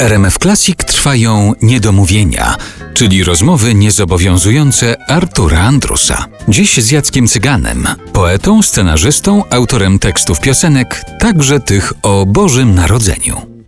RMF 0.00 0.38
Classic 0.38 0.76
trwają 0.76 1.52
niedomówienia, 1.62 2.56
czyli 2.94 3.24
rozmowy 3.24 3.74
niezobowiązujące 3.74 4.96
Artura 5.08 5.60
Andrusa. 5.60 6.26
Dziś 6.48 6.76
z 6.82 6.90
Jackiem 6.90 7.28
Cyganem, 7.28 7.88
poetą, 8.12 8.62
scenarzystą, 8.62 9.42
autorem 9.50 9.98
tekstów 9.98 10.40
piosenek, 10.40 11.02
także 11.18 11.60
tych 11.60 11.92
o 12.02 12.26
Bożym 12.26 12.74
Narodzeniu. 12.74 13.59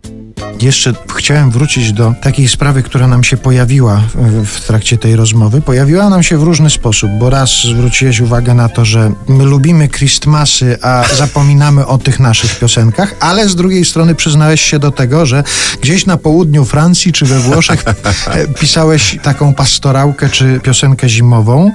Jeszcze 0.63 0.93
chciałem 1.15 1.51
wrócić 1.51 1.93
do 1.93 2.13
takiej 2.21 2.47
sprawy, 2.47 2.83
która 2.83 3.07
nam 3.07 3.23
się 3.23 3.37
pojawiła 3.37 4.01
w, 4.45 4.61
trakcie 4.67 4.97
tej 4.97 5.15
rozmowy. 5.15 5.61
Pojawiła 5.61 6.09
nam 6.09 6.23
się 6.23 6.37
w 6.37 6.43
różny 6.43 6.69
sposób, 6.69 7.11
bo 7.11 7.29
raz 7.29 7.49
zwróciłeś 7.63 8.19
uwagę 8.19 8.53
na 8.53 8.69
to, 8.69 8.85
że 8.85 9.11
my 9.27 9.43
lubimy 9.43 9.89
Christmasy, 9.89 10.77
a 10.81 11.03
zapominamy 11.17 11.85
o 11.85 11.97
tych 11.97 12.19
naszych 12.19 12.59
piosenkach, 12.59 13.15
ale 13.19 13.49
z 13.49 13.55
drugiej 13.55 13.85
strony 13.85 14.15
przyznałeś 14.15 14.61
się 14.61 14.79
do 14.79 14.91
tego, 14.91 15.25
że 15.25 15.43
gdzieś 15.81 16.05
na 16.05 16.17
południu 16.17 16.65
Francji 16.65 17.13
czy 17.13 17.25
we 17.25 17.39
Włoszech 17.39 17.83
e, 18.27 18.47
pisałeś 18.47 19.17
taką 19.23 19.53
pastorałkę 19.53 20.29
czy 20.29 20.59
piosenkę 20.63 21.09
zimową. 21.09 21.71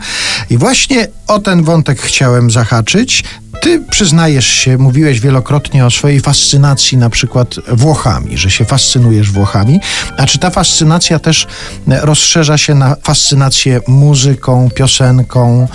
I 0.50 0.58
właśnie 0.58 1.08
o 1.26 1.38
ten 1.38 1.62
wątek 1.62 2.00
chciałem 2.00 2.50
zahaczyć. 2.50 3.24
Ty 3.60 3.80
przyznajesz 3.90 4.46
się, 4.46 4.78
mówiłeś 4.78 5.20
wielokrotnie 5.20 5.86
o 5.86 5.90
swojej 5.90 6.20
fascynacji 6.20 6.98
na 6.98 7.10
przykład 7.10 7.54
Włochami, 7.72 8.38
że 8.38 8.50
się 8.50 8.64
fascynujesz 8.64 9.30
Włochami. 9.30 9.80
A 10.16 10.26
czy 10.26 10.38
ta 10.38 10.50
fascynacja 10.50 11.18
też 11.18 11.46
rozszerza 11.86 12.58
się 12.58 12.74
na 12.74 12.96
fascynację 13.02 13.80
muzyką, 13.88 14.68
piosenką, 14.74 15.68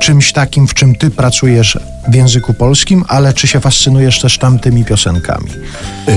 czymś 0.00 0.32
takim, 0.32 0.68
w 0.68 0.74
czym 0.74 0.94
ty 0.94 1.10
pracujesz 1.10 1.78
w 2.08 2.14
języku 2.14 2.54
polskim, 2.54 3.04
ale 3.08 3.32
czy 3.32 3.46
się 3.46 3.60
fascynujesz 3.60 4.20
też 4.20 4.38
tamtymi 4.38 4.84
piosenkami? 4.84 5.50
Yy, 6.08 6.14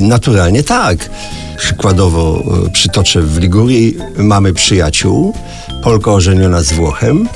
naturalnie 0.00 0.62
tak. 0.62 1.10
Przykładowo 1.58 2.42
yy, 2.64 2.70
przytoczę 2.70 3.22
w 3.22 3.38
Ligurii 3.38 3.96
mamy 4.16 4.52
przyjaciół, 4.52 5.34
Polka 5.82 6.10
ożeniona 6.10 6.62
z 6.62 6.72
Włochem 6.72 7.28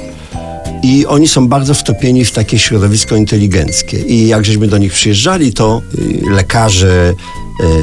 i 0.82 1.06
oni 1.06 1.28
są 1.28 1.48
bardzo 1.48 1.74
wtopieni 1.74 2.24
w 2.24 2.32
takie 2.32 2.58
środowisko 2.58 3.16
inteligenckie. 3.16 3.98
I 3.98 4.26
jak 4.26 4.44
żeśmy 4.44 4.68
do 4.68 4.78
nich 4.78 4.92
przyjeżdżali, 4.92 5.52
to 5.52 5.82
yy, 5.98 6.30
lekarze, 6.30 7.14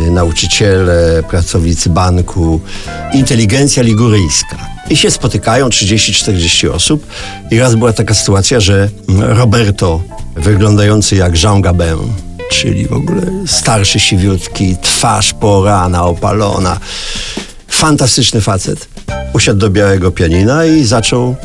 yy, 0.05 0.11
nauczyciele, 0.11 1.23
pracownicy 1.29 1.89
banku, 1.89 2.61
inteligencja 3.13 3.83
liguryjska. 3.83 4.57
I 4.89 4.97
się 4.97 5.11
spotykają 5.11 5.69
30-40 5.69 6.69
osób. 6.69 7.07
I 7.51 7.59
raz 7.59 7.75
była 7.75 7.93
taka 7.93 8.13
sytuacja, 8.13 8.59
że 8.59 8.89
Roberto, 9.19 10.01
wyglądający 10.35 11.15
jak 11.15 11.43
Jean 11.43 11.61
Gabin, 11.61 12.13
czyli 12.51 12.87
w 12.87 12.93
ogóle 12.93 13.21
starszy, 13.47 13.99
siwiutki, 13.99 14.75
twarz 14.81 15.33
porana, 15.33 16.03
opalona, 16.03 16.79
fantastyczny 17.67 18.41
facet, 18.41 18.87
usiadł 19.33 19.59
do 19.59 19.69
białego 19.69 20.11
pianina 20.11 20.65
i 20.65 20.83
zaczął 20.83 21.35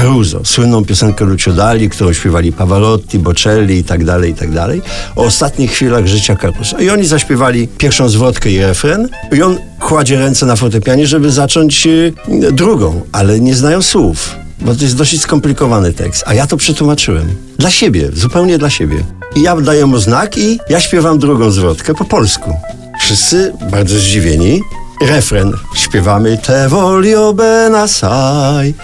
Caruso, 0.00 0.40
słynną 0.44 0.84
piosenkę 0.84 1.24
Lucio 1.24 1.52
Dali, 1.52 1.88
którą 1.88 2.12
śpiewali 2.12 2.52
Pavarotti, 2.52 3.18
Bocelli 3.18 3.78
i 3.78 3.84
tak 3.84 4.04
dalej, 4.04 4.30
i 4.30 4.34
tak 4.34 4.50
dalej, 4.50 4.82
o 5.16 5.24
ostatnich 5.24 5.70
chwilach 5.70 6.06
życia 6.06 6.36
Caruso. 6.36 6.78
I 6.78 6.90
oni 6.90 7.06
zaśpiewali 7.06 7.68
pierwszą 7.68 8.08
zwrotkę 8.08 8.50
i 8.50 8.58
refren 8.58 9.08
i 9.32 9.42
on 9.42 9.58
kładzie 9.80 10.18
ręce 10.18 10.46
na 10.46 10.56
fortepianie, 10.56 11.06
żeby 11.06 11.30
zacząć 11.30 11.86
y, 11.86 12.12
drugą, 12.52 13.00
ale 13.12 13.40
nie 13.40 13.54
znają 13.54 13.82
słów, 13.82 14.36
bo 14.60 14.74
to 14.74 14.84
jest 14.84 14.96
dosyć 14.96 15.22
skomplikowany 15.22 15.92
tekst, 15.92 16.24
a 16.26 16.34
ja 16.34 16.46
to 16.46 16.56
przetłumaczyłem. 16.56 17.28
Dla 17.58 17.70
siebie, 17.70 18.08
zupełnie 18.12 18.58
dla 18.58 18.70
siebie. 18.70 19.04
I 19.36 19.42
ja 19.42 19.56
daję 19.56 19.86
mu 19.86 19.98
znak 19.98 20.38
i 20.38 20.58
ja 20.68 20.80
śpiewam 20.80 21.18
drugą 21.18 21.50
zwrotkę 21.50 21.94
po 21.94 22.04
polsku. 22.04 22.56
Wszyscy 23.00 23.52
bardzo 23.70 23.98
zdziwieni. 23.98 24.60
Refren 25.00 25.52
śpiewamy 25.74 26.38
Te 26.38 26.68
volio 26.68 27.32
ben 27.32 27.74
assai. 27.74 28.68
I 28.68 28.74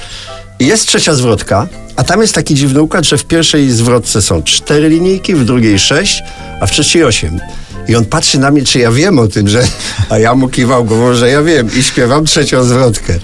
jest 0.61 0.87
trzecia 0.87 1.15
zwrotka, 1.15 1.69
a 1.97 2.05
tam 2.05 2.21
jest 2.21 2.35
taki 2.35 2.55
dziwny 2.55 2.83
układ, 2.83 3.05
że 3.05 3.19
w 3.19 3.25
pierwszej 3.25 3.71
zwrotce 3.71 4.23
są 4.23 4.43
cztery 4.43 4.89
linijki, 4.89 5.35
w 5.35 5.45
drugiej 5.45 5.79
sześć, 5.79 6.23
a 6.61 6.67
w 6.67 6.71
trzeciej 6.71 7.05
osiem. 7.05 7.41
I 7.89 7.97
on 7.97 8.05
patrzy 8.05 8.39
na 8.39 8.51
mnie, 8.51 8.65
czy 8.65 8.79
ja 8.79 8.93
wiem 8.93 9.19
o 9.19 9.29
tym, 9.29 9.49
że... 9.49 9.63
A 10.11 10.19
ja 10.19 10.35
mu 10.35 10.49
kiwał 10.49 10.85
głową, 10.85 11.15
że 11.15 11.29
ja 11.29 11.43
wiem 11.43 11.71
i 11.79 11.83
śpiewam 11.83 12.25
trzecią 12.25 12.65
zwrotkę. 12.65 13.15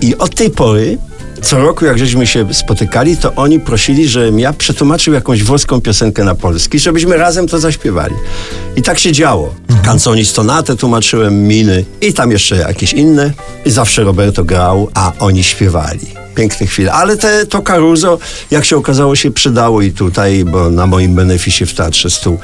I 0.00 0.16
od 0.16 0.34
tej 0.34 0.50
pory, 0.50 0.98
co 1.42 1.58
roku 1.58 1.84
jak 1.84 1.98
żeśmy 1.98 2.26
się 2.26 2.54
spotykali, 2.54 3.16
to 3.16 3.34
oni 3.34 3.60
prosili, 3.60 4.08
żebym 4.08 4.38
ja 4.38 4.52
przetłumaczył 4.52 5.14
jakąś 5.14 5.42
włoską 5.42 5.80
piosenkę 5.80 6.24
na 6.24 6.34
polski, 6.34 6.78
żebyśmy 6.78 7.16
razem 7.16 7.48
to 7.48 7.58
zaśpiewali. 7.58 8.14
I 8.76 8.82
tak 8.82 8.98
się 8.98 9.12
działo. 9.12 9.54
Canzoni 9.84 10.24
stonate 10.24 10.76
tłumaczyłem, 10.76 11.46
miny 11.46 11.84
i 12.00 12.12
tam 12.12 12.30
jeszcze 12.30 12.56
jakieś 12.56 12.92
inne. 12.92 13.32
I 13.64 13.70
zawsze 13.70 14.04
Roberto 14.04 14.44
grał, 14.44 14.88
a 14.94 15.12
oni 15.18 15.44
śpiewali 15.44 16.21
piękne 16.34 16.66
chwile. 16.66 16.92
Ale 16.92 17.16
te, 17.16 17.46
to 17.46 17.62
Caruso, 17.62 18.18
jak 18.50 18.64
się 18.64 18.76
okazało, 18.76 19.16
się 19.16 19.30
przydało 19.30 19.82
i 19.82 19.92
tutaj, 19.92 20.44
bo 20.44 20.70
na 20.70 20.86
moim 20.86 21.14
beneficie 21.14 21.66
w 21.66 21.74
Teatrze 21.74 22.10
Stół 22.10 22.38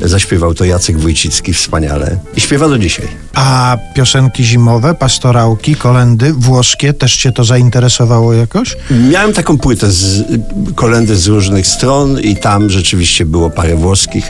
zaśpiewał 0.00 0.54
to 0.54 0.64
Jacek 0.64 0.98
Wójcicki 0.98 1.54
wspaniale. 1.54 2.18
I 2.36 2.40
śpiewa 2.40 2.68
do 2.68 2.78
dzisiaj. 2.78 3.08
A 3.34 3.76
piosenki 3.94 4.44
zimowe, 4.44 4.94
pastorałki, 4.94 5.74
kolendy 5.74 6.32
włoskie, 6.32 6.92
też 6.92 7.16
cię 7.16 7.32
to 7.32 7.44
zainteresowało 7.44 8.32
jakoś? 8.32 8.76
Miałem 9.10 9.32
taką 9.32 9.58
płytę 9.58 9.90
z 9.90 10.22
kolendy 10.74 11.16
z 11.16 11.26
różnych 11.26 11.66
stron 11.66 12.20
i 12.20 12.36
tam 12.36 12.70
rzeczywiście 12.70 13.26
było 13.26 13.50
parę 13.50 13.76
włoskich, 13.76 14.24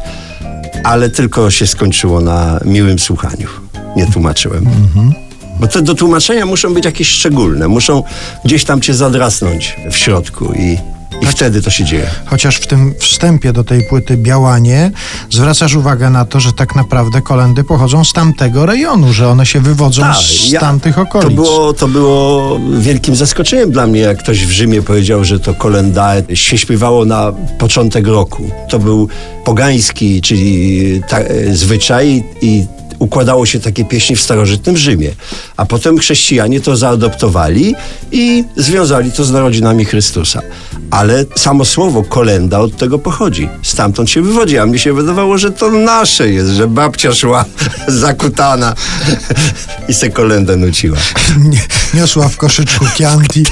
ale 0.84 1.10
tylko 1.10 1.50
się 1.50 1.66
skończyło 1.66 2.20
na 2.20 2.60
miłym 2.64 2.98
słuchaniu. 2.98 3.48
Nie 3.96 4.06
tłumaczyłem. 4.06 4.66
Mhm. 4.66 5.29
Bo 5.60 5.66
te 5.66 5.82
do 5.82 5.94
tłumaczenia 5.94 6.46
muszą 6.46 6.74
być 6.74 6.84
jakieś 6.84 7.08
szczególne, 7.08 7.68
muszą 7.68 8.02
gdzieś 8.44 8.64
tam 8.64 8.80
cię 8.80 8.94
zadrasnąć 8.94 9.76
w 9.90 9.96
środku 9.96 10.52
i, 10.52 10.78
i 11.22 11.26
wtedy 11.26 11.62
to 11.62 11.70
się 11.70 11.84
dzieje. 11.84 12.06
Chociaż 12.26 12.56
w 12.56 12.66
tym 12.66 12.94
wstępie 12.98 13.52
do 13.52 13.64
tej 13.64 13.82
płyty 13.82 14.16
Białanie 14.16 14.90
zwracasz 15.30 15.74
uwagę 15.74 16.10
na 16.10 16.24
to, 16.24 16.40
że 16.40 16.52
tak 16.52 16.76
naprawdę 16.76 17.22
kolendy 17.22 17.64
pochodzą 17.64 18.04
z 18.04 18.12
tamtego 18.12 18.66
rejonu, 18.66 19.12
że 19.12 19.28
one 19.28 19.46
się 19.46 19.60
wywodzą 19.60 20.02
Tak, 20.02 20.16
z 20.16 20.50
ja- 20.50 20.60
tamtych 20.60 20.98
okolic. 20.98 21.28
To 21.28 21.34
było, 21.34 21.72
to 21.72 21.88
było 21.88 22.60
wielkim 22.78 23.16
zaskoczeniem 23.16 23.70
dla 23.70 23.86
mnie, 23.86 24.00
jak 24.00 24.18
ktoś 24.18 24.46
w 24.46 24.50
Rzymie 24.50 24.82
powiedział, 24.82 25.24
że 25.24 25.40
to 25.40 25.54
kolenda 25.54 26.12
się 26.34 26.58
śpiewało 26.58 27.04
na 27.04 27.32
początek 27.58 28.06
roku. 28.06 28.50
To 28.68 28.78
był 28.78 29.08
pogański, 29.44 30.20
czyli 30.20 31.02
ta, 31.08 31.18
e, 31.18 31.54
zwyczaj 31.56 32.24
i 32.42 32.64
układało 33.00 33.46
się 33.46 33.60
takie 33.60 33.84
pieśni 33.84 34.16
w 34.16 34.20
starożytnym 34.20 34.76
Rzymie. 34.76 35.10
A 35.56 35.66
potem 35.66 35.98
chrześcijanie 35.98 36.60
to 36.60 36.76
zaadoptowali 36.76 37.74
i 38.12 38.44
związali 38.56 39.12
to 39.12 39.24
z 39.24 39.30
narodzinami 39.30 39.84
Chrystusa. 39.84 40.42
Ale 40.90 41.24
samo 41.36 41.64
słowo 41.64 42.02
kolenda 42.02 42.58
od 42.58 42.76
tego 42.76 42.98
pochodzi. 42.98 43.48
Stamtąd 43.62 44.10
się 44.10 44.22
wywodzi, 44.22 44.58
a 44.58 44.66
mnie 44.66 44.78
się 44.78 44.92
wydawało, 44.92 45.38
że 45.38 45.50
to 45.50 45.70
nasze 45.70 46.28
jest, 46.28 46.50
że 46.50 46.68
babcia 46.68 47.14
szła 47.14 47.44
zakutana 47.88 48.74
i 49.88 49.94
se 49.94 50.10
kolendę 50.10 50.56
nuciła. 50.56 50.98
Nie- 51.38 51.60
Niosła 51.94 52.28
w 52.28 52.36
koszyczku 52.36 52.84
Chianti. 52.96 53.44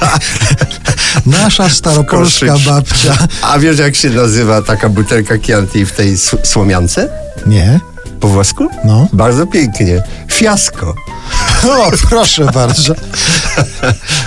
Nasza 1.26 1.68
staropolska 1.70 2.56
babcia. 2.66 3.28
A 3.42 3.58
wiesz 3.58 3.78
jak 3.78 3.94
się 3.96 4.10
nazywa 4.10 4.62
taka 4.62 4.88
butelka 4.88 5.38
Chianti 5.38 5.86
w 5.86 5.92
tej 5.92 6.16
słomiance? 6.42 7.08
Nie? 7.46 7.80
Po 8.20 8.28
włosku? 8.28 8.68
No. 8.84 9.08
Bardzo 9.12 9.46
pięknie. 9.46 10.02
Fiasko. 10.32 10.94
O, 11.68 11.90
proszę 12.10 12.44
bardzo. 12.44 12.94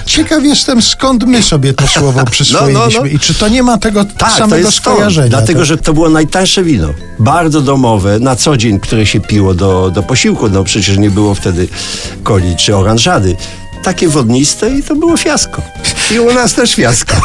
Ciekaw 0.05 0.43
jestem, 0.43 0.81
skąd 0.81 1.23
my 1.27 1.43
sobie 1.43 1.73
to 1.73 1.87
słowo 1.87 2.25
przyswoiliśmy 2.25 2.73
No, 2.79 2.87
no, 2.93 2.99
no. 2.99 3.05
i 3.05 3.19
czy 3.19 3.33
to 3.33 3.47
nie 3.47 3.63
ma 3.63 3.77
tego 3.77 4.05
Tak, 4.05 4.29
to 4.31 4.37
samego 4.37 4.65
to. 4.65 4.71
skojarzenia. 4.71 5.29
Dlatego, 5.29 5.59
To- 5.59 5.65
że 5.65 5.77
to 5.77 5.93
było 5.93 6.09
najtańsze 6.09 6.63
wino. 6.63 6.87
Bardzo 7.19 7.61
domowe, 7.61 8.19
na 8.19 8.35
co 8.35 8.57
dzień, 8.57 8.79
które 8.79 9.05
się 9.05 9.19
piło 9.19 9.53
do, 9.53 9.91
do 9.91 10.03
posiłku. 10.03 10.49
No 10.49 10.63
przecież 10.63 10.97
nie 10.97 11.09
było 11.09 11.35
wtedy 11.35 11.67
coli 12.27 12.55
czy 12.55 12.75
oranżady. 12.75 13.35
Takie 13.83 14.07
wodniste 14.07 14.69
i 14.69 14.83
to 14.83 14.95
było 14.95 15.17
fiasko. 15.17 15.61
I 16.15 16.19
u 16.19 16.33
nas 16.33 16.53
też 16.53 16.75
fiasko. 16.75 17.15